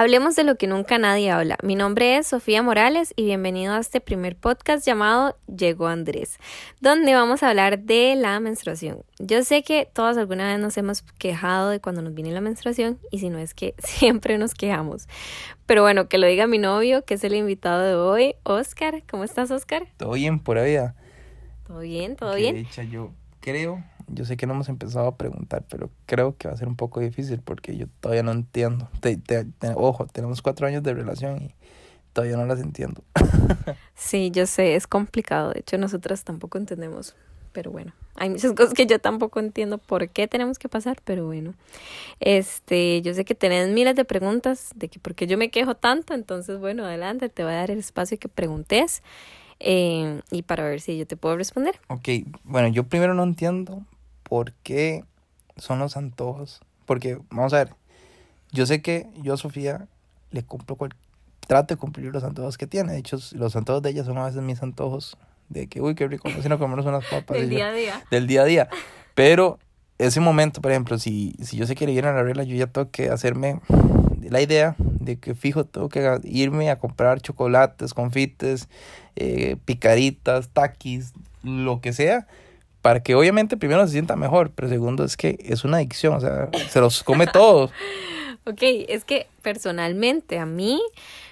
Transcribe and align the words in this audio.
Hablemos 0.00 0.34
de 0.34 0.44
lo 0.44 0.56
que 0.56 0.66
nunca 0.66 0.96
nadie 0.96 1.30
habla. 1.30 1.58
Mi 1.62 1.74
nombre 1.74 2.16
es 2.16 2.28
Sofía 2.28 2.62
Morales 2.62 3.12
y 3.16 3.24
bienvenido 3.24 3.74
a 3.74 3.80
este 3.80 4.00
primer 4.00 4.34
podcast 4.34 4.86
llamado 4.86 5.36
Llegó 5.46 5.88
Andrés, 5.88 6.38
donde 6.80 7.12
vamos 7.12 7.42
a 7.42 7.50
hablar 7.50 7.80
de 7.80 8.14
la 8.16 8.40
menstruación. 8.40 9.02
Yo 9.18 9.44
sé 9.44 9.62
que 9.62 9.86
todas 9.92 10.16
alguna 10.16 10.50
vez 10.50 10.58
nos 10.58 10.78
hemos 10.78 11.02
quejado 11.18 11.68
de 11.68 11.80
cuando 11.80 12.00
nos 12.00 12.14
viene 12.14 12.32
la 12.32 12.40
menstruación 12.40 12.98
y 13.10 13.18
si 13.18 13.28
no 13.28 13.38
es 13.38 13.52
que 13.52 13.74
siempre 13.84 14.38
nos 14.38 14.54
quejamos. 14.54 15.06
Pero 15.66 15.82
bueno, 15.82 16.08
que 16.08 16.16
lo 16.16 16.26
diga 16.26 16.46
mi 16.46 16.56
novio, 16.56 17.04
que 17.04 17.12
es 17.12 17.24
el 17.24 17.34
invitado 17.34 17.82
de 17.82 17.94
hoy, 17.94 18.36
Oscar. 18.44 19.02
¿Cómo 19.06 19.24
estás, 19.24 19.50
Oscar? 19.50 19.86
Todo 19.98 20.12
bien 20.12 20.38
por 20.38 20.56
ahí. 20.56 20.78
Todo 21.66 21.80
bien, 21.80 22.16
todo 22.16 22.36
bien. 22.36 22.56
Dicha, 22.56 22.84
yo 22.84 23.12
creo 23.40 23.84
yo 24.12 24.24
sé 24.24 24.36
que 24.36 24.46
no 24.46 24.54
hemos 24.54 24.68
empezado 24.68 25.06
a 25.06 25.16
preguntar, 25.16 25.64
pero 25.68 25.90
creo 26.06 26.36
que 26.36 26.48
va 26.48 26.54
a 26.54 26.56
ser 26.56 26.68
un 26.68 26.76
poco 26.76 27.00
difícil 27.00 27.40
porque 27.40 27.76
yo 27.76 27.86
todavía 28.00 28.22
no 28.22 28.32
entiendo. 28.32 28.88
ojo, 29.74 30.06
tenemos 30.06 30.42
cuatro 30.42 30.66
años 30.66 30.82
de 30.82 30.94
relación 30.94 31.42
y 31.42 31.54
todavía 32.12 32.36
no 32.36 32.46
las 32.46 32.60
entiendo. 32.60 33.02
sí, 33.94 34.30
yo 34.30 34.46
sé, 34.46 34.74
es 34.74 34.86
complicado. 34.86 35.52
De 35.52 35.60
hecho, 35.60 35.78
nosotras 35.78 36.24
tampoco 36.24 36.58
entendemos. 36.58 37.14
Pero 37.52 37.72
bueno, 37.72 37.92
hay 38.14 38.30
muchas 38.30 38.52
cosas 38.56 38.74
que 38.74 38.86
yo 38.86 38.98
tampoco 39.00 39.40
entiendo 39.40 39.78
por 39.78 40.08
qué 40.08 40.28
tenemos 40.28 40.58
que 40.58 40.68
pasar, 40.68 40.98
pero 41.04 41.26
bueno. 41.26 41.54
Este, 42.20 43.02
yo 43.02 43.14
sé 43.14 43.24
que 43.24 43.34
tenés 43.34 43.68
miles 43.70 43.96
de 43.96 44.04
preguntas 44.04 44.70
de 44.76 44.88
que 44.88 44.98
por 44.98 45.14
qué 45.14 45.26
yo 45.26 45.36
me 45.36 45.50
quejo 45.50 45.74
tanto, 45.74 46.14
entonces 46.14 46.58
bueno, 46.58 46.84
adelante, 46.84 47.28
te 47.28 47.42
voy 47.42 47.52
a 47.52 47.56
dar 47.56 47.70
el 47.70 47.78
espacio 47.78 48.18
que 48.18 48.28
preguntes. 48.28 49.02
Eh, 49.62 50.22
y 50.30 50.42
para 50.42 50.64
ver 50.64 50.80
si 50.80 50.96
yo 50.96 51.06
te 51.06 51.16
puedo 51.16 51.36
responder. 51.36 51.78
Ok, 51.88 52.08
bueno, 52.44 52.68
yo 52.68 52.84
primero 52.84 53.12
no 53.12 53.24
entiendo 53.24 53.84
por 54.30 54.52
qué 54.62 55.04
son 55.56 55.80
los 55.80 55.96
antojos. 55.96 56.60
Porque, 56.86 57.18
vamos 57.30 57.52
a 57.52 57.58
ver, 57.58 57.74
yo 58.52 58.64
sé 58.64 58.80
que 58.80 59.08
yo 59.22 59.34
a 59.34 59.36
Sofía 59.36 59.88
le 60.30 60.44
cumplo 60.44 60.76
cual, 60.76 60.94
trato 61.48 61.74
de 61.74 61.78
cumplir 61.78 62.12
los 62.12 62.22
antojos 62.22 62.56
que 62.56 62.68
tiene. 62.68 62.92
De 62.92 62.98
hecho, 62.98 63.18
los 63.32 63.56
antojos 63.56 63.82
de 63.82 63.90
ella 63.90 64.04
son 64.04 64.16
a 64.18 64.26
veces 64.26 64.40
mis 64.40 64.62
antojos 64.62 65.18
de 65.48 65.66
que, 65.66 65.80
uy, 65.80 65.96
qué 65.96 66.06
rico, 66.06 66.28
no 66.48 66.58
comernos 66.60 66.86
unas 66.86 67.04
papas. 67.06 67.36
del 67.36 67.50
día 67.50 67.70
a 67.70 67.72
día. 67.72 68.04
Del 68.12 68.28
día 68.28 68.42
a 68.42 68.44
día. 68.44 68.68
Pero 69.16 69.58
ese 69.98 70.20
momento, 70.20 70.60
por 70.60 70.70
ejemplo, 70.70 70.96
si, 70.96 71.34
si 71.42 71.56
yo 71.56 71.66
sé 71.66 71.74
que 71.74 71.88
le 71.88 71.98
a 71.98 72.12
la 72.12 72.22
regla, 72.22 72.44
yo 72.44 72.54
ya 72.54 72.68
tengo 72.68 72.88
que 72.92 73.10
hacerme 73.10 73.58
la 74.22 74.40
idea 74.40 74.76
de 74.78 75.18
que 75.18 75.34
fijo 75.34 75.64
tengo 75.64 75.88
que 75.88 76.20
irme 76.22 76.70
a 76.70 76.78
comprar 76.78 77.20
chocolates, 77.20 77.94
confites, 77.94 78.68
eh, 79.16 79.56
picaritas, 79.64 80.50
taquis, 80.50 81.14
lo 81.42 81.80
que 81.80 81.92
sea 81.92 82.28
para 82.82 83.02
que 83.02 83.14
obviamente 83.14 83.56
primero 83.56 83.86
se 83.86 83.92
sienta 83.92 84.16
mejor, 84.16 84.50
pero 84.50 84.68
segundo 84.68 85.04
es 85.04 85.16
que 85.16 85.38
es 85.40 85.64
una 85.64 85.78
adicción, 85.78 86.14
o 86.14 86.20
sea, 86.20 86.48
se 86.68 86.80
los 86.80 87.02
come 87.02 87.26
todos. 87.26 87.70
ok, 88.46 88.62
es 88.88 89.04
que 89.04 89.28
personalmente 89.42 90.38
a 90.38 90.46
mí, 90.46 90.80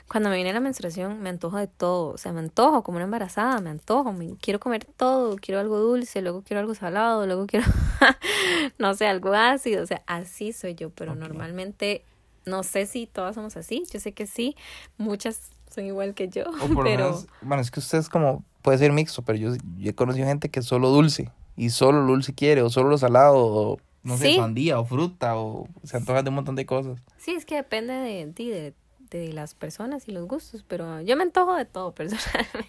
cuando 0.09 0.29
me 0.29 0.37
viene 0.37 0.53
la 0.53 0.61
menstruación, 0.61 1.21
me 1.21 1.31
antojo 1.31 1.57
de 1.59 1.67
todo, 1.67 2.13
o 2.13 2.19
sea, 2.19 2.33
me 2.33 2.41
antojo 2.41 2.83
como 2.83 2.97
una 2.97 3.05
embarazada, 3.05 3.61
me 3.61 3.71
antojo, 3.71 4.13
me, 4.13 4.37
quiero 4.37 4.61
comer 4.61 4.85
todo, 4.85 5.37
quiero 5.37 5.61
algo 5.61 5.79
dulce, 5.79 6.23
luego 6.23 6.43
quiero 6.43 6.61
algo 6.61 6.75
salado, 6.75 7.27
luego 7.27 7.47
quiero, 7.47 7.67
no 8.79 8.95
sé, 8.95 9.07
algo 9.07 9.33
ácido, 9.33 9.83
o 9.83 9.87
sea, 9.87 10.03
así 10.07 10.53
soy 10.53 10.75
yo, 10.75 10.91
pero 10.91 11.15
normalmente, 11.15 12.05
no 12.45 12.63
sé 12.63 12.87
si 12.87 13.07
todas 13.07 13.35
somos 13.35 13.57
así, 13.57 13.85
yo 13.91 14.01
sé 14.01 14.13
que 14.13 14.27
sí, 14.27 14.55
muchas 14.99 15.51
son 15.75 15.87
igual 15.87 16.15
que 16.15 16.29
yo, 16.29 16.45
pero... 16.85 17.25
bueno, 17.41 17.63
es 17.63 17.71
que 17.71 17.81
usted 17.81 17.99
es 17.99 18.09
como, 18.11 18.45
puede 18.61 18.79
ser 18.79 18.93
mixto, 18.93 19.23
pero 19.23 19.39
yo, 19.39 19.55
yo 19.79 19.91
he 19.91 19.95
conocido 19.95 20.27
gente 20.27 20.51
que 20.51 20.61
es 20.61 20.67
solo 20.67 20.91
dulce 20.91 21.31
y 21.59 21.71
solo 21.71 22.03
lo 22.03 22.13
dulce 22.13 22.35
quiere, 22.35 22.63
o 22.63 22.71
solo 22.71 22.89
lo 22.89 22.99
salado, 22.99 23.37
o 23.37 23.79
no 24.05 24.17
sé, 24.17 24.37
sandía, 24.37 24.79
o 24.79 24.85
fruta, 24.85 25.37
o 25.37 25.69
se 25.83 25.97
antoja 25.97 26.23
de 26.23 26.29
un 26.29 26.37
montón 26.37 26.55
de 26.55 26.65
cosas. 26.65 27.03
Sí, 27.19 27.33
es 27.33 27.45
que 27.45 27.57
depende 27.57 27.93
de 27.95 28.27
ti, 28.29 28.49
de, 28.49 28.75
de 29.11 29.33
las 29.33 29.55
personas 29.55 30.07
y 30.07 30.13
los 30.13 30.27
gustos, 30.29 30.65
pero 30.67 31.01
yo 31.01 31.17
me 31.17 31.25
antojo 31.25 31.57
de 31.57 31.65
todo 31.65 31.93
personalmente. 31.95 32.69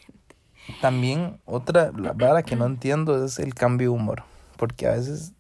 También 0.82 1.40
otra, 1.46 1.92
la 1.96 2.14
verdad 2.14 2.44
que 2.44 2.56
no 2.56 2.66
entiendo 2.66 3.24
es 3.24 3.38
el 3.38 3.54
cambio 3.54 3.92
de 3.92 3.96
humor, 3.96 4.24
porque 4.58 4.88
a 4.88 4.92
veces 4.92 5.34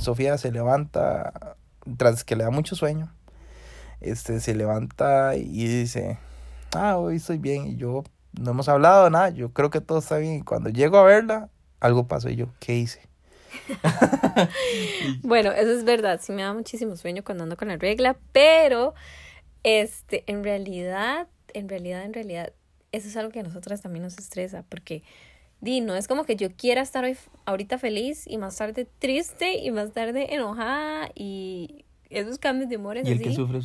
Sofía 0.00 0.38
se 0.38 0.52
levanta, 0.52 1.56
tras 1.96 2.22
que 2.22 2.36
le 2.36 2.44
da 2.44 2.50
mucho 2.50 2.76
sueño, 2.76 3.12
este, 4.00 4.38
se 4.38 4.54
levanta 4.54 5.34
y 5.34 5.66
dice, 5.66 6.18
ah, 6.74 6.96
hoy 6.96 7.16
estoy 7.16 7.38
bien, 7.38 7.66
y 7.66 7.76
yo 7.76 8.04
no 8.32 8.52
hemos 8.52 8.68
hablado 8.68 9.10
nada, 9.10 9.30
yo 9.30 9.52
creo 9.52 9.70
que 9.70 9.80
todo 9.80 9.98
está 9.98 10.16
bien, 10.18 10.34
y 10.34 10.42
cuando 10.42 10.70
llego 10.70 10.96
a 10.98 11.04
verla, 11.04 11.50
algo 11.84 12.06
pasó 12.06 12.30
y 12.30 12.36
yo, 12.36 12.48
¿qué 12.60 12.76
hice? 12.76 13.00
bueno, 15.22 15.52
eso 15.52 15.70
es 15.70 15.84
verdad, 15.84 16.18
sí 16.22 16.32
me 16.32 16.42
da 16.42 16.54
muchísimo 16.54 16.96
sueño 16.96 17.22
cuando 17.22 17.44
ando 17.44 17.56
con 17.56 17.68
la 17.68 17.76
regla, 17.76 18.16
pero 18.32 18.94
este, 19.62 20.24
en 20.26 20.42
realidad, 20.44 21.28
en 21.52 21.68
realidad, 21.68 22.04
en 22.04 22.14
realidad, 22.14 22.52
eso 22.90 23.08
es 23.08 23.16
algo 23.16 23.30
que 23.30 23.40
a 23.40 23.42
nosotras 23.42 23.82
también 23.82 24.02
nos 24.02 24.18
estresa, 24.18 24.64
porque 24.68 25.02
di, 25.60 25.82
no 25.82 25.94
es 25.94 26.08
como 26.08 26.24
que 26.24 26.36
yo 26.36 26.50
quiera 26.56 26.80
estar 26.80 27.04
hoy, 27.04 27.18
ahorita 27.44 27.78
feliz 27.78 28.26
y 28.26 28.38
más 28.38 28.56
tarde 28.56 28.88
triste 28.98 29.58
y 29.58 29.70
más 29.70 29.92
tarde 29.92 30.34
enojada 30.34 31.10
y 31.14 31.84
esos 32.08 32.38
cambios 32.38 32.70
de 32.70 32.78
humor 32.78 32.96
Y 32.96 33.00
el 33.00 33.20
que 33.20 33.34
sufre. 33.34 33.60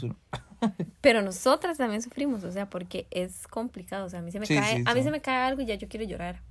Pero 1.02 1.22
nosotras 1.22 1.78
también 1.78 2.02
sufrimos, 2.02 2.44
o 2.44 2.52
sea, 2.52 2.69
porque 2.69 3.08
es 3.12 3.47
complicado, 3.47 4.06
o 4.06 4.09
sea, 4.09 4.19
a 4.19 4.22
mí 4.22 4.31
se 4.31 4.40
me 4.41 4.47
cae, 4.47 4.84
a 4.85 4.94
mí 4.94 5.03
se 5.03 5.12
me 5.12 5.22
cae 5.22 5.47
algo 5.47 5.62
y 5.62 5.66
ya 5.66 5.75
yo 5.75 5.88
quiero 5.88 6.06
llorar. 6.06 6.41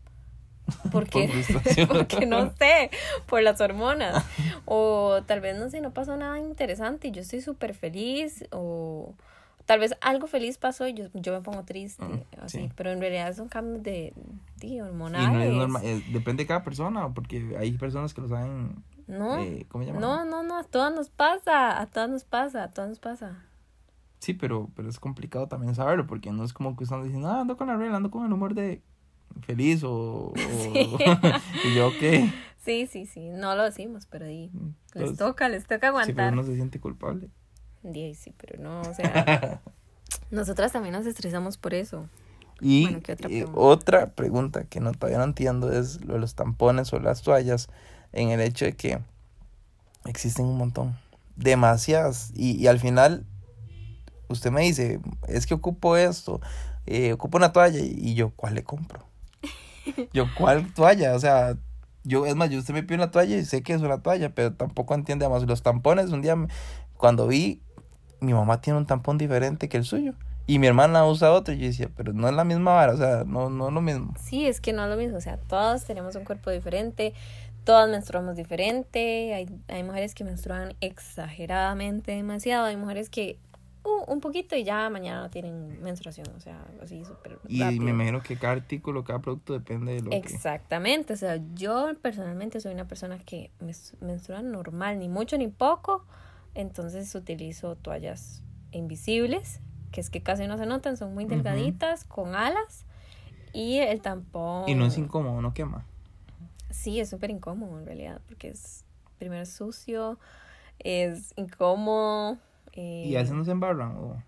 Porque, 0.92 1.30
porque 1.88 2.26
no 2.26 2.52
sé, 2.58 2.90
por 3.26 3.42
las 3.42 3.60
hormonas. 3.60 4.24
O 4.64 5.20
tal 5.26 5.40
vez, 5.40 5.58
no 5.58 5.70
sé, 5.70 5.80
no 5.80 5.92
pasó 5.92 6.16
nada 6.16 6.38
interesante 6.38 7.08
y 7.08 7.10
yo 7.10 7.22
estoy 7.22 7.40
súper 7.40 7.74
feliz. 7.74 8.44
O 8.50 9.14
tal 9.66 9.80
vez 9.80 9.94
algo 10.00 10.26
feliz 10.26 10.58
pasó 10.58 10.86
y 10.86 10.94
yo, 10.94 11.06
yo 11.14 11.32
me 11.32 11.40
pongo 11.40 11.64
triste. 11.64 12.04
Mm, 12.04 12.22
así, 12.42 12.70
Pero 12.74 12.90
en 12.90 13.00
realidad 13.00 13.34
son 13.34 13.48
cambios 13.48 13.82
de, 13.82 14.12
de 14.56 14.82
hormonales. 14.82 15.82
Eh, 15.82 16.02
depende 16.10 16.44
de 16.44 16.46
cada 16.46 16.62
persona, 16.62 17.08
porque 17.14 17.56
hay 17.58 17.72
personas 17.72 18.14
que 18.14 18.20
lo 18.20 18.28
saben. 18.28 18.82
No, 19.06 19.38
eh, 19.38 19.66
no, 19.74 20.24
no, 20.26 20.42
no, 20.42 20.58
a 20.58 20.64
todas 20.64 20.94
nos 20.94 21.08
pasa, 21.08 21.80
a 21.80 21.86
todas 21.86 22.10
nos 22.10 22.24
pasa, 22.24 22.64
a 22.64 22.70
todas 22.70 22.90
nos 22.90 22.98
pasa. 22.98 23.42
Sí, 24.18 24.34
pero, 24.34 24.68
pero 24.74 24.88
es 24.88 24.98
complicado 24.98 25.48
también 25.48 25.74
saberlo, 25.74 26.06
porque 26.06 26.30
no 26.30 26.44
es 26.44 26.52
como 26.52 26.76
que 26.76 26.84
están 26.84 27.04
diciendo, 27.04 27.28
ah, 27.30 27.40
ando 27.40 27.56
con 27.56 27.68
la 27.68 27.76
regla, 27.76 27.96
ando 27.96 28.10
con 28.10 28.26
el 28.26 28.32
humor 28.32 28.52
de 28.54 28.82
feliz 29.42 29.82
o, 29.84 30.32
y 31.64 31.74
yo 31.74 31.90
qué. 31.98 32.32
Sí, 32.58 32.86
sí, 32.86 33.06
sí, 33.06 33.30
no 33.30 33.54
lo 33.54 33.64
decimos, 33.64 34.06
pero 34.06 34.26
ahí 34.26 34.50
les 34.94 35.16
toca, 35.16 35.48
les 35.48 35.66
toca 35.66 35.88
aguantar. 35.88 36.06
Sí, 36.06 36.12
pero 36.14 36.32
uno 36.32 36.42
se 36.42 36.54
siente 36.54 36.80
culpable. 36.80 37.30
Sí, 37.92 38.14
sí, 38.14 38.34
pero 38.36 38.62
no, 38.62 38.82
o 38.82 38.94
sea, 38.94 39.62
nosotras 40.30 40.72
también 40.72 40.92
nos 40.92 41.06
estresamos 41.06 41.56
por 41.56 41.74
eso. 41.74 42.08
Y 42.60 42.88
otra, 43.54 44.10
pregunta? 44.10 44.64
que 44.64 44.80
no 44.80 44.92
todavía 44.92 45.18
no 45.18 45.24
entiendo 45.24 45.72
es 45.72 46.04
lo 46.04 46.14
de 46.14 46.20
los 46.20 46.34
tampones 46.34 46.92
o 46.92 46.98
las 46.98 47.22
toallas 47.22 47.68
en 48.12 48.30
el 48.30 48.40
hecho 48.40 48.64
de 48.64 48.72
que 48.72 48.98
existen 50.04 50.44
un 50.44 50.58
montón, 50.58 50.98
demasiadas 51.36 52.32
y, 52.34 52.56
y 52.56 52.66
al 52.66 52.80
final 52.80 53.24
usted 54.28 54.50
me 54.50 54.62
dice, 54.62 55.00
es 55.26 55.46
que 55.46 55.54
ocupo 55.54 55.96
esto, 55.96 56.40
eh, 56.86 57.12
ocupo 57.12 57.38
una 57.38 57.52
toalla 57.52 57.80
y 57.80 58.14
yo, 58.14 58.30
¿cuál 58.30 58.54
le 58.54 58.64
compro? 58.64 59.07
Yo, 60.12 60.26
¿cuál 60.36 60.72
toalla? 60.74 61.14
O 61.14 61.18
sea, 61.18 61.56
yo, 62.04 62.26
es 62.26 62.34
más, 62.34 62.50
yo 62.50 62.58
usted 62.58 62.74
me 62.74 62.82
pide 62.82 62.96
una 62.96 63.10
toalla 63.10 63.36
y 63.36 63.44
sé 63.44 63.62
que 63.62 63.74
es 63.74 63.82
una 63.82 64.02
toalla, 64.02 64.34
pero 64.34 64.54
tampoco 64.54 64.94
entiende 64.94 65.24
además 65.24 65.46
los 65.46 65.62
tampones. 65.62 66.10
Un 66.10 66.22
día, 66.22 66.36
cuando 66.96 67.26
vi, 67.26 67.62
mi 68.20 68.32
mamá 68.32 68.60
tiene 68.60 68.78
un 68.78 68.86
tampón 68.86 69.18
diferente 69.18 69.68
que 69.68 69.76
el 69.76 69.84
suyo. 69.84 70.14
Y 70.46 70.58
mi 70.58 70.66
hermana 70.66 71.04
usa 71.04 71.32
otro. 71.32 71.52
Y 71.52 71.58
yo 71.58 71.66
decía, 71.66 71.90
pero 71.94 72.12
no 72.12 72.28
es 72.28 72.34
la 72.34 72.44
misma 72.44 72.72
vara, 72.74 72.94
o 72.94 72.96
sea, 72.96 73.24
no, 73.26 73.50
no 73.50 73.68
es 73.68 73.74
lo 73.74 73.82
mismo. 73.82 74.14
Sí, 74.18 74.46
es 74.46 74.60
que 74.60 74.72
no 74.72 74.84
es 74.84 74.90
lo 74.90 74.96
mismo. 74.96 75.18
O 75.18 75.20
sea, 75.20 75.36
todas 75.36 75.84
tenemos 75.84 76.16
un 76.16 76.24
cuerpo 76.24 76.50
diferente, 76.50 77.12
todas 77.64 77.90
menstruamos 77.90 78.36
diferente. 78.36 79.34
Hay, 79.34 79.48
hay 79.68 79.82
mujeres 79.82 80.14
que 80.14 80.24
menstruan 80.24 80.74
exageradamente 80.80 82.12
demasiado. 82.12 82.64
Hay 82.64 82.76
mujeres 82.76 83.10
que 83.10 83.38
Uh, 83.84 84.12
un 84.12 84.20
poquito 84.20 84.56
y 84.56 84.64
ya 84.64 84.90
mañana 84.90 85.22
no 85.22 85.30
tienen 85.30 85.80
menstruación, 85.82 86.26
o 86.36 86.40
sea, 86.40 86.66
así 86.82 87.04
súper 87.04 87.38
Y 87.46 87.62
me 87.78 87.90
imagino 87.90 88.20
que 88.20 88.36
cada 88.36 88.54
artículo, 88.54 89.04
cada 89.04 89.20
producto 89.20 89.52
depende 89.52 89.94
de 89.94 90.00
lo 90.02 90.12
Exactamente, 90.12 91.12
o 91.12 91.16
sea, 91.16 91.40
yo 91.54 91.92
personalmente 92.02 92.60
soy 92.60 92.74
una 92.74 92.88
persona 92.88 93.18
que 93.18 93.50
menstrua 94.00 94.42
normal, 94.42 94.98
ni 94.98 95.08
mucho 95.08 95.38
ni 95.38 95.48
poco, 95.48 96.04
entonces 96.54 97.14
utilizo 97.14 97.76
toallas 97.76 98.42
invisibles, 98.72 99.60
que 99.92 100.00
es 100.00 100.10
que 100.10 100.22
casi 100.22 100.46
no 100.48 100.58
se 100.58 100.66
notan, 100.66 100.96
son 100.96 101.14
muy 101.14 101.24
delgaditas, 101.24 102.04
con 102.04 102.34
alas, 102.34 102.84
y 103.52 103.78
el 103.78 104.00
tampón... 104.00 104.68
Y 104.68 104.74
no 104.74 104.86
es 104.86 104.98
incómodo, 104.98 105.40
no 105.40 105.54
quema. 105.54 105.84
Sí, 106.70 106.98
es 107.00 107.08
súper 107.08 107.30
incómodo 107.30 107.78
en 107.78 107.86
realidad, 107.86 108.20
porque 108.26 108.48
es 108.48 108.84
primero 109.18 109.46
sucio, 109.46 110.18
es 110.80 111.32
incómodo, 111.36 112.38
¿Y 112.74 113.14
a 113.16 113.20
veces 113.20 113.34
no 113.34 113.44
se 113.44 113.50
embarran? 113.50 113.96
O? 113.96 114.22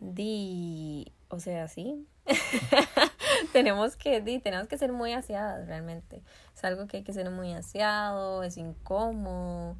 Di, 0.00 1.12
o 1.28 1.40
sea, 1.40 1.68
sí. 1.68 2.06
tenemos 3.52 3.96
que, 3.96 4.20
di, 4.20 4.38
tenemos 4.38 4.68
que 4.68 4.78
ser 4.78 4.92
muy 4.92 5.12
aseadas 5.12 5.66
realmente. 5.66 6.22
Es 6.54 6.64
algo 6.64 6.86
que 6.86 6.98
hay 6.98 7.02
que 7.02 7.12
ser 7.12 7.30
muy 7.30 7.52
aseado, 7.52 8.42
es 8.42 8.56
incómodo. 8.56 9.76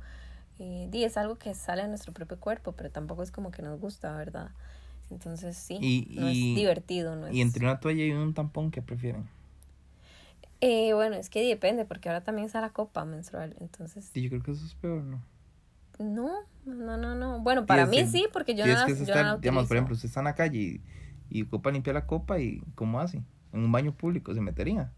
Y, 0.58 1.04
es 1.04 1.16
algo 1.16 1.36
que 1.36 1.54
sale 1.54 1.82
de 1.82 1.88
nuestro 1.88 2.12
propio 2.12 2.40
cuerpo, 2.40 2.72
pero 2.72 2.90
tampoco 2.90 3.22
es 3.22 3.30
como 3.30 3.50
que 3.50 3.62
nos 3.62 3.78
gusta, 3.78 4.16
¿verdad? 4.16 4.50
Entonces 5.10 5.56
sí, 5.56 6.08
no 6.10 6.28
es 6.28 6.34
divertido. 6.34 7.14
No 7.14 7.30
y 7.30 7.40
entre 7.40 7.64
una 7.64 7.78
toalla 7.78 8.04
y 8.04 8.12
un 8.12 8.32
tampón, 8.32 8.70
¿qué 8.70 8.82
prefieren? 8.82 9.28
Eh, 10.62 10.94
bueno, 10.94 11.16
es 11.16 11.28
que 11.28 11.46
depende, 11.46 11.84
porque 11.84 12.08
ahora 12.08 12.24
también 12.24 12.46
está 12.46 12.62
la 12.62 12.70
copa 12.70 13.04
menstrual, 13.04 13.54
entonces... 13.60 14.08
Sí, 14.12 14.22
yo 14.22 14.30
creo 14.30 14.42
que 14.42 14.52
eso 14.52 14.64
es 14.64 14.74
peor, 14.74 15.02
¿no? 15.02 15.20
No, 15.98 16.30
no, 16.64 16.96
no, 16.96 17.14
no. 17.14 17.40
Bueno, 17.40 17.66
para 17.66 17.86
mí 17.86 18.06
sí, 18.06 18.26
porque 18.32 18.54
yo 18.54 18.66
no, 18.66 18.72
la, 18.72 18.88
yo 18.88 19.38
Digamos, 19.38 19.66
por 19.66 19.76
ejemplo, 19.76 19.94
usted 19.94 20.08
está 20.08 20.20
en 20.20 20.24
la 20.24 20.34
calle 20.34 20.58
y, 20.58 20.82
y 21.30 21.42
ocupa 21.42 21.70
limpiar 21.70 21.94
la 21.94 22.06
copa 22.06 22.38
y 22.38 22.62
¿cómo 22.74 23.00
hace? 23.00 23.22
En 23.52 23.64
un 23.64 23.72
baño 23.72 23.92
público 23.92 24.34
se 24.34 24.40
metería. 24.40 24.92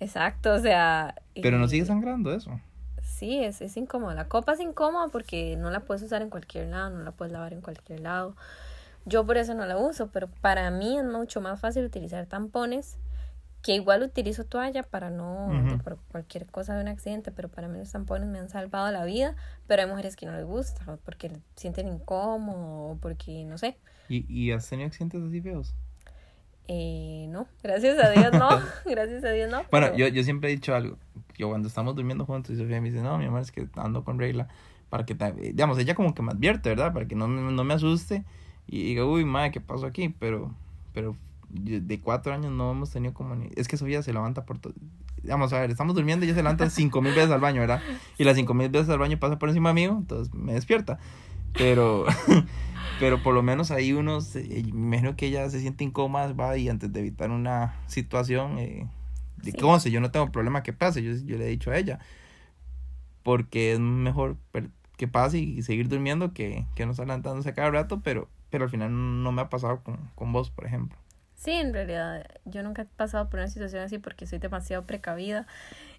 Exacto, 0.00 0.52
o 0.52 0.58
sea... 0.58 1.14
Pero 1.40 1.58
no 1.58 1.68
sigue 1.68 1.84
sangrando 1.86 2.34
eso. 2.34 2.60
Sí, 3.02 3.42
es, 3.42 3.60
es 3.62 3.76
incómodo. 3.76 4.14
La 4.14 4.28
copa 4.28 4.52
es 4.52 4.60
incómoda 4.60 5.08
porque 5.08 5.56
no 5.56 5.70
la 5.70 5.80
puedes 5.80 6.02
usar 6.02 6.22
en 6.22 6.30
cualquier 6.30 6.68
lado, 6.68 6.90
no 6.90 7.04
la 7.04 7.12
puedes 7.12 7.32
lavar 7.32 7.52
en 7.52 7.60
cualquier 7.60 8.00
lado. 8.00 8.34
Yo 9.04 9.26
por 9.26 9.36
eso 9.36 9.54
no 9.54 9.66
la 9.66 9.78
uso, 9.78 10.08
pero 10.08 10.28
para 10.40 10.70
mí 10.70 10.98
es 10.98 11.04
mucho 11.04 11.40
más 11.40 11.60
fácil 11.60 11.84
utilizar 11.84 12.26
tampones, 12.26 12.98
que 13.62 13.74
igual 13.74 14.02
utilizo 14.02 14.44
toalla 14.44 14.82
para 14.82 15.10
no, 15.10 15.78
por 15.84 15.98
cualquier 16.10 16.46
cosa 16.46 16.74
de 16.74 16.82
un 16.82 16.88
accidente, 16.88 17.30
pero 17.30 17.48
para 17.48 17.68
mí 17.68 17.78
los 17.78 17.92
tampones 17.92 18.28
me 18.28 18.40
han 18.40 18.48
salvado 18.48 18.90
la 18.90 19.04
vida, 19.04 19.36
pero 19.68 19.82
hay 19.82 19.88
mujeres 19.88 20.16
que 20.16 20.26
no 20.26 20.32
les 20.32 20.44
gusta, 20.44 20.98
porque 21.04 21.30
sienten 21.54 21.86
incómodo, 21.86 22.98
porque 23.00 23.44
no 23.44 23.58
sé. 23.58 23.76
¿Y, 24.08 24.26
y 24.28 24.50
has 24.50 24.68
tenido 24.68 24.88
accidentes 24.88 25.22
así 25.22 25.40
feos? 25.40 25.74
Eh, 26.66 27.26
no, 27.28 27.46
gracias 27.62 28.02
a 28.02 28.10
Dios 28.10 28.32
no, 28.32 28.48
gracias 28.84 29.24
a 29.24 29.30
Dios 29.30 29.50
no. 29.50 29.62
Bueno, 29.70 29.96
yo, 29.96 30.08
yo 30.08 30.24
siempre 30.24 30.50
he 30.50 30.54
dicho 30.54 30.74
algo, 30.74 30.98
yo 31.36 31.48
cuando 31.48 31.68
estamos 31.68 31.94
durmiendo 31.94 32.26
juntos 32.26 32.52
y 32.52 32.58
Sofía 32.58 32.80
me 32.80 32.90
dice, 32.90 33.02
no, 33.02 33.16
mi 33.16 33.26
amor, 33.26 33.42
es 33.42 33.52
que 33.52 33.68
ando 33.76 34.02
con 34.04 34.18
regla, 34.18 34.48
para 34.90 35.06
que, 35.06 35.14
digamos, 35.14 35.78
ella 35.78 35.94
como 35.94 36.14
que 36.14 36.22
me 36.22 36.32
advierte, 36.32 36.68
¿verdad? 36.68 36.92
Para 36.92 37.06
que 37.06 37.14
no, 37.14 37.28
no 37.28 37.64
me 37.64 37.74
asuste 37.74 38.24
y 38.66 38.82
diga, 38.84 39.04
uy, 39.04 39.24
madre, 39.24 39.52
¿qué 39.52 39.60
pasó 39.60 39.86
aquí? 39.86 40.08
Pero, 40.08 40.54
pero 40.92 41.16
de 41.52 42.00
cuatro 42.00 42.32
años 42.32 42.50
no 42.50 42.72
hemos 42.72 42.90
tenido 42.90 43.14
como 43.14 43.36
ni... 43.36 43.50
Es 43.56 43.68
que 43.68 43.76
Sofía 43.76 44.02
se 44.02 44.12
levanta 44.12 44.44
por 44.44 44.58
todo... 44.58 44.74
Vamos 45.24 45.52
a 45.52 45.60
ver, 45.60 45.70
estamos 45.70 45.94
durmiendo 45.94 46.24
y 46.24 46.28
ella 46.28 46.36
se 46.36 46.42
levanta 46.42 46.68
cinco 46.70 47.02
mil 47.02 47.14
veces 47.14 47.30
al 47.30 47.40
baño, 47.40 47.60
¿verdad? 47.60 47.82
Y 48.18 48.24
las 48.24 48.36
cinco 48.36 48.54
mil 48.54 48.68
veces 48.70 48.88
al 48.88 48.98
baño 48.98 49.18
pasa 49.18 49.38
por 49.38 49.48
encima 49.48 49.72
mío, 49.72 49.96
entonces 49.98 50.34
me 50.34 50.54
despierta. 50.54 50.98
Pero... 51.52 52.06
pero 52.98 53.22
por 53.22 53.34
lo 53.34 53.42
menos 53.42 53.70
ahí 53.70 53.92
uno, 53.92 54.20
se, 54.20 54.42
me 54.42 54.58
imagino 54.58 55.16
que 55.16 55.26
ella 55.26 55.48
se 55.50 55.60
siente 55.60 55.84
incómoda, 55.84 56.32
va, 56.32 56.56
y 56.56 56.68
antes 56.68 56.92
de 56.92 57.00
evitar 57.00 57.30
una 57.30 57.74
situación, 57.86 58.58
eh, 58.58 58.88
de 59.38 59.52
sí. 59.80 59.90
yo 59.90 60.00
no 60.00 60.10
tengo 60.10 60.30
problema 60.30 60.62
que 60.62 60.72
pase, 60.72 61.02
yo, 61.02 61.12
yo 61.12 61.36
le 61.36 61.46
he 61.46 61.50
dicho 61.50 61.70
a 61.70 61.78
ella, 61.78 61.98
porque 63.22 63.72
es 63.72 63.80
mejor 63.80 64.36
que 64.96 65.08
pase 65.08 65.38
y 65.38 65.62
seguir 65.62 65.88
durmiendo 65.88 66.32
que, 66.32 66.64
que 66.74 66.86
no 66.86 66.92
estar 66.92 67.06
levantándose 67.06 67.52
cada 67.54 67.70
rato, 67.70 68.00
pero, 68.04 68.28
pero 68.50 68.64
al 68.64 68.70
final 68.70 68.92
no 69.22 69.32
me 69.32 69.42
ha 69.42 69.48
pasado 69.50 69.82
con, 69.82 69.98
con 70.14 70.32
vos, 70.32 70.50
por 70.50 70.66
ejemplo. 70.66 70.96
Sí, 71.42 71.50
en 71.50 71.74
realidad 71.74 72.24
yo 72.44 72.62
nunca 72.62 72.82
he 72.82 72.84
pasado 72.84 73.28
por 73.28 73.40
una 73.40 73.48
situación 73.48 73.82
así 73.82 73.98
porque 73.98 74.28
soy 74.28 74.38
demasiado 74.38 74.84
precavida 74.84 75.48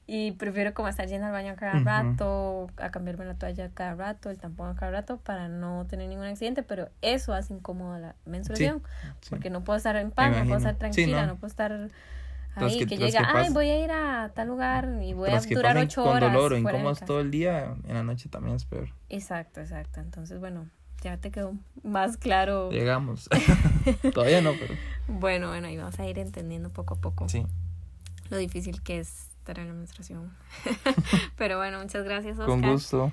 y 0.08 0.32
prefiero 0.32 0.74
como 0.74 0.88
estar 0.88 1.06
yendo 1.06 1.28
al 1.28 1.34
baño 1.34 1.56
cada 1.58 1.80
rato, 1.80 2.68
a 2.78 2.92
cambiarme 2.92 3.26
la 3.26 3.34
toalla 3.34 3.70
cada 3.74 3.94
rato, 3.94 4.30
el 4.30 4.38
tampón 4.38 4.74
cada 4.76 4.94
rato 4.94 5.18
para 5.18 5.50
no 5.50 5.86
tener 5.86 6.08
ningún 6.08 6.28
accidente, 6.28 6.64
pero 6.64 6.88
eso 7.02 7.34
hace 7.34 7.54
incómoda 7.54 8.00
la 8.00 8.16
menstruación 8.26 8.84
porque 9.30 9.50
no 9.50 9.66
puedo 9.66 9.76
estar 9.76 9.98
en 9.98 10.12
paz, 10.12 10.32
no 10.32 10.44
puedo 10.44 10.58
estar 10.60 10.76
tranquila, 10.78 11.26
no. 11.26 11.36
puedo 11.36 11.48
estar 11.48 11.90
ahí 12.56 12.86
que, 12.86 12.96
llega, 12.96 13.28
ay, 13.34 13.50
voy 13.52 13.70
a 13.70 13.84
ir 13.84 13.92
a 13.92 14.32
tal 14.34 14.48
lugar 14.48 14.98
y 15.02 15.12
voy 15.12 15.30
a 15.32 15.42
durar 15.42 15.76
ocho 15.76 16.06
horas. 16.06 16.22
Con 16.22 16.34
dolor 16.34 16.54
o 16.54 16.58
incómodos 16.58 17.02
todo 17.02 17.20
el 17.20 17.32
día, 17.32 17.76
en 17.86 17.94
la 17.94 18.04
noche 18.04 18.30
también 18.30 18.56
es 18.56 18.64
peor. 18.64 18.88
Exacto, 19.10 19.60
exacto. 19.60 20.00
Entonces, 20.00 20.40
bueno, 20.40 20.70
ya 21.04 21.18
te 21.18 21.32
quedó 21.32 21.54
más 21.84 22.18
claro. 22.18 22.72
Llegamos. 22.72 23.30
Todavía 24.14 24.42
no, 24.42 24.54
pero. 24.54 24.76
Bueno, 25.08 25.50
bueno, 25.50 25.70
y 25.70 25.78
vamos 25.78 26.00
a 26.00 26.08
ir 26.08 26.18
entendiendo 26.18 26.70
poco 26.70 26.96
a 26.96 26.98
poco. 26.98 27.28
Sí. 27.28 27.46
Lo 28.30 28.38
difícil 28.38 28.82
que 28.82 29.00
es 29.00 29.28
estar 29.38 29.60
en 29.60 29.68
la 29.68 29.74
menstruación. 29.74 30.34
pero 31.38 31.58
bueno, 31.58 31.80
muchas 31.80 32.06
gracias, 32.06 32.40
Oscar. 32.40 32.48
Con 32.48 32.62
gusto. 32.62 33.12